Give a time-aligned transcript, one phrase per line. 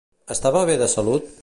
[0.35, 1.33] Estava bé de salut?